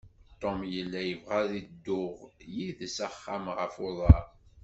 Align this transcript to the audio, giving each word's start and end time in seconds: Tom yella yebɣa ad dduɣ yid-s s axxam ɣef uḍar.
Tom 0.41 0.59
yella 0.75 1.01
yebɣa 1.09 1.35
ad 1.43 1.51
dduɣ 1.67 2.15
yid-s 2.55 2.93
s 2.95 2.97
axxam 3.07 3.45
ɣef 3.57 3.73
uḍar. 3.87 4.23